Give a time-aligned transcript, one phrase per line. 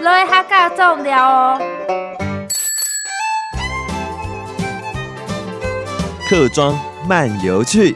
[0.00, 1.60] 来哈嘎种料哦。
[6.26, 6.74] 客庄
[7.06, 7.94] 漫游去。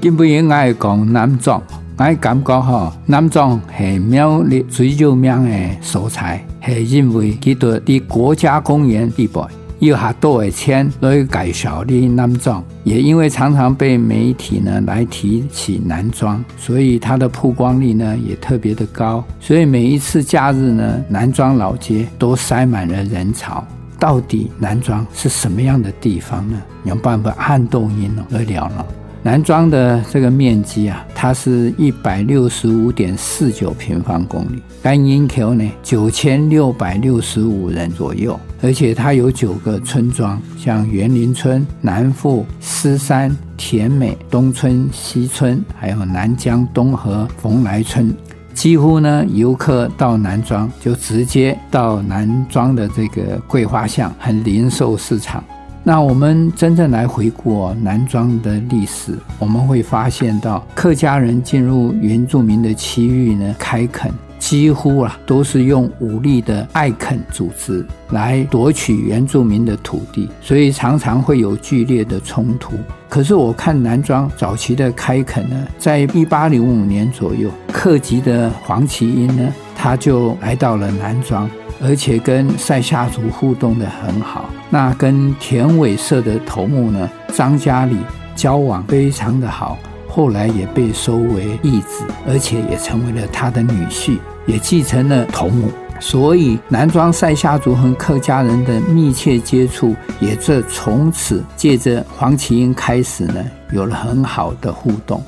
[0.00, 1.62] 今不应该讲南庄，
[1.98, 9.42] 我感觉吼，南庄是苗栗最有名的所在，是因为佢在的国家公园地带，
[9.78, 23.62] 又下多的钱来介绍的南庄，也因为常常被媒体呢来提起南庄，所以它的曝光率呢也特别的高，所以每一次假日呢，南庄老街都塞满了人潮。
[23.98, 26.62] 到底南庄是什么样的地方呢？
[26.84, 28.86] 有办法按动音来聊了。
[29.26, 48.14] 南庄的这个面积啊，它是一百六十五点四九平方公里，单人口呢九千六百六十五人左右，而且它有九个村庄，像园林村、南富、狮山、田美、东村、西村，还有南江、东河、蓬莱村。
[48.54, 55.42] 几乎呢，游客到南庄就直接到南庄的这个桂花巷和零售市场。
[55.88, 72.72] 那我们真正来回顾南庄的历史，我们会发现到客家人进入原住民的区域呢，开垦几乎啊都是用武力的爱垦组织来夺取原住民的土地，所以常常会有剧烈的冲突。
[73.08, 81.48] 可是我看南庄早期的开垦呢，在一八零五年左右，客籍的黄旗英呢，他就来到了南庄。
[81.82, 87.96] 而且跟塞夏族互动的很好，那跟田尾社的头目呢，张家里
[88.34, 95.68] 交往非常的好，后来也被收为义子，而且也成为了他的女婿，也继承了头目。
[95.98, 105.22] 所以南庄赛夏族和客家人的密切接触，也这从此借着黄麒英开始呢，有了很好的互动。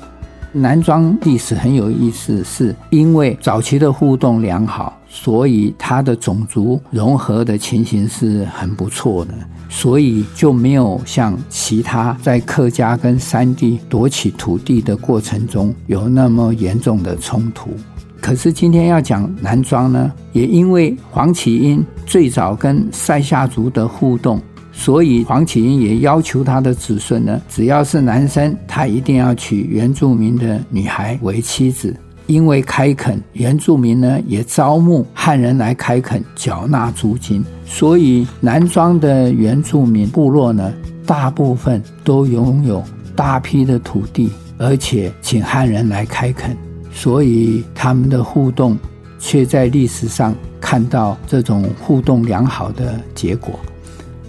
[0.51, 9.33] 南庄历史很有意思，是因为早期的互动良好，所以他的种族融合的情形是很不错的，
[9.67, 17.71] 所以就没有像其他在客家跟山地夺取土地的过程中有那么严重的冲突。
[18.21, 24.39] 可是今天要讲南庄呢，也因为黄旗英最早跟塞夏族的互动。
[24.71, 31.93] 所以黄启英也要求他的子孙呢，只要是男生，他一定要娶原住民的女孩为妻子。
[32.29, 37.43] 因为开垦原住民呢，也招募汉人来开垦，缴纳租金。
[37.65, 40.71] 所以南庄的原住民部落呢，
[41.07, 42.83] 大部分都拥有
[43.15, 44.29] 大批的土地，
[44.59, 46.55] 而且请汉人来开垦。
[46.91, 48.77] 所以他们的互动，
[49.17, 53.59] 却在历史上看到这种互动良好的结果。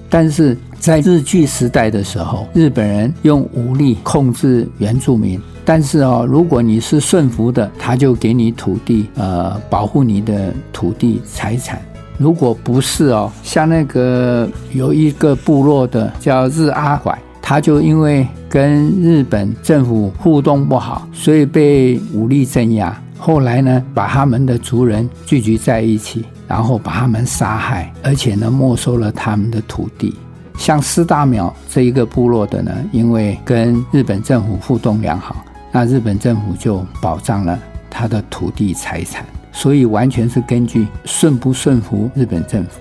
[0.09, 5.38] 但是在日据时代的时候，日本人用武力控制原住民。
[5.62, 11.78] 但是哦，如果你是顺服的，他就给你土地，呃，保护你的土地财产。
[12.16, 22.98] 如果不是哦，像那个有一个部落的叫日阿拐，他就因为跟日本政府互动不好，所以被武力镇压。
[23.18, 26.24] 后来呢，把他们的族人聚集在一起。
[26.48, 30.12] 然后把他们杀害，而且呢，没收了他们的土地。
[30.60, 39.25] 像师大苗这一个部落的呢，因为跟日本政府互动良好，那日本政府就保障了他的土地财产。
[39.53, 42.78] 所以完全是根据顺不顺服日本政府。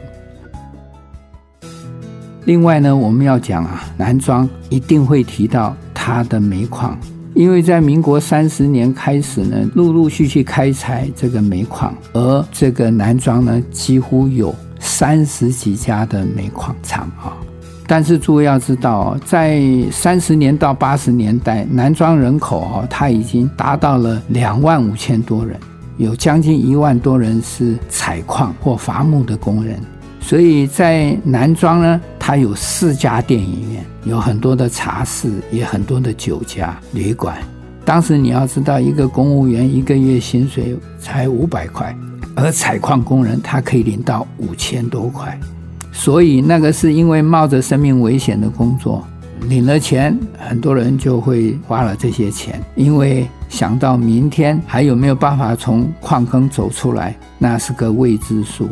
[2.44, 7.00] 另外呢，我们要讲啊，南庄一定会提到它的煤矿。
[7.34, 17.39] 因为在民国三十年开始呢，陆陆续续开采这个煤矿，而这个南庄呢，几乎有三十几家的煤矿厂啊。
[17.92, 19.60] 但是诸位要知道，在
[19.92, 25.60] 三十年到八十年代，南庄人口啊，它已经达到了两万五千多人，
[25.98, 29.80] 有将近一万多人是采矿或伐木的工人。
[30.22, 37.36] 所以在南庄呢，它有四家电影院，有很多的茶室，也很多的酒家、旅馆。
[37.84, 41.98] 当时你要知道，一个公务员一个月薪水才五百块，
[42.36, 45.36] 而采矿工人他可以领到五千多块。
[46.00, 49.06] 所以那个是因为冒着生命危险的工作，
[49.50, 58.70] 领了钱，很多人就会花了这些钱，因为想到明天还有没有办法从矿坑走出来，那是个未知数。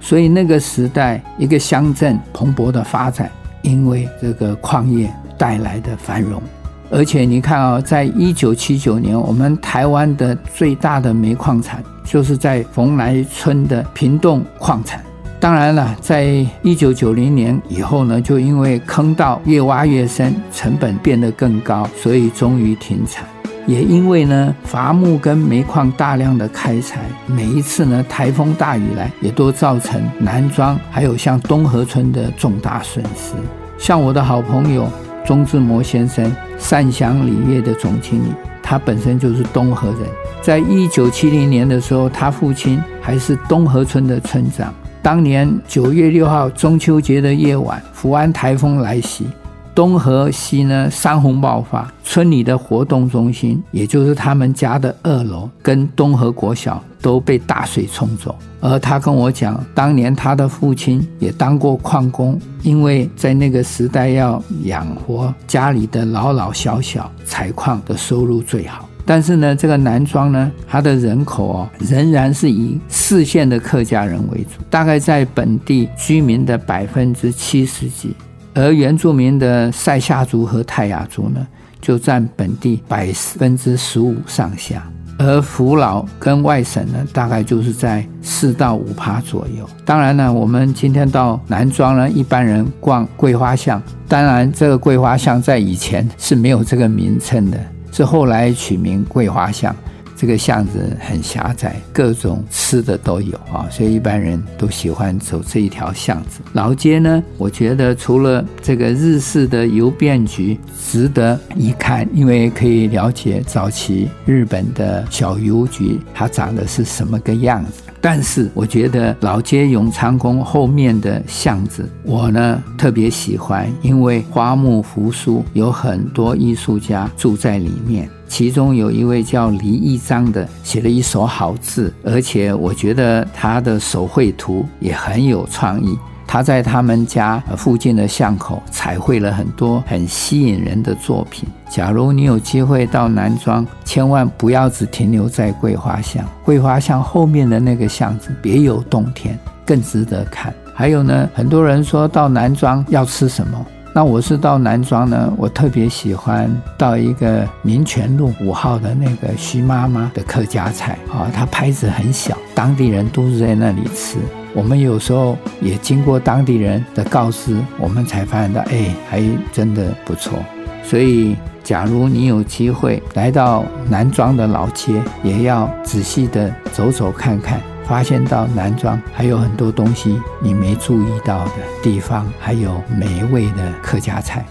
[0.00, 3.30] 所以那个时代，一个乡镇蓬勃的发展，
[3.62, 6.42] 因为这个矿业带来的繁荣。
[6.90, 15.00] 而且你看啊、哦，在一九七九年，我们台湾的最大的煤矿产就是在蓬莱村的平洞矿产。
[15.42, 23.24] 当然了，在一九九零年以后呢，就因为坑道越挖越深，成本变得更高，所以终于停产。
[23.66, 33.32] 也因为呢，伐木跟煤矿大量的开采，每一次呢台风大雨来，也都造成南庄还有像东河村的重大损失。
[33.76, 34.88] 像我的好朋友
[35.26, 38.28] 钟志摩先生，善祥锂业的总经理，
[38.62, 40.08] 他本身就是东河人。
[40.40, 44.72] 在一九七零年的时候，他父亲还是东河村的村长。
[45.02, 49.26] 当年九月六号中秋节的夜晚，福安台风来袭。
[49.74, 58.36] 东河西呢，山洪爆发，村里的活动中心，也就是他们家的二楼，跟东河国小都被大水冲走。
[58.60, 68.86] 而他跟我讲，当年他的父亲也当过矿工，因为在那个时代要养活家里的老老小小，采矿的收入最好。
[69.04, 78.14] 但是呢，这个南庄呢，它的人口哦，仍然是以四县的客家人为主，大概在本地居民的百分之七十几。
[78.54, 81.46] 而原住民的塞夏族和泰雅族呢，
[81.80, 84.86] 就占本地百分之十五上下，
[85.18, 89.66] 而福佬跟外省呢，大概就是在四到五趴左右。
[89.86, 97.58] 当然呢，我们今天到南庄呢，一般人逛桂花巷，当然这个桂花巷在以前是没有这个名称的，
[97.92, 99.74] 是后来取名桂花巷。
[100.22, 106.40] 这个巷子很狭窄，各种吃的都有啊，所以一般人都喜欢走这一条巷子。
[106.52, 117.82] 老街呢，我觉得除了这个日式的邮便局值得一看，因为可以了解早期日本的小邮局它长的是什么个样子。
[118.00, 128.08] 但是我觉得老街永昌宫后面的巷子，我呢特别喜欢，因为花木扶疏，有很多艺术家住在里面。
[128.32, 135.98] 其中有一位叫李义章的，写了一手好字，而且我觉得他的手绘图也很有创意。
[136.26, 141.46] 他在他们家附近的巷口彩绘了很多很吸引人的作品。
[141.68, 146.24] 假如你有机会到南庄，千万不要只停留在桂花巷。
[146.42, 150.54] 桂花巷后面的那个巷子别有洞天，更值得看。
[150.74, 153.66] 还有呢，很多人说到南庄要吃什么？
[153.94, 164.16] 那我是到南庄呢，我特别喜欢到一个民权路五号的那个徐妈妈的客家菜啊，它拍子很小，当地人都是在那里吃。
[164.54, 169.22] 我们有时候也经过当地人的告知，我们才发现到，哎，还
[169.52, 170.38] 真的不错。
[170.82, 181.52] 所以，假如你有机会来到南庄的老街，也要仔细的走走看看，发现到南庄还有很多东西你没注意到的
[181.82, 184.44] 地方，还有美味的客家菜。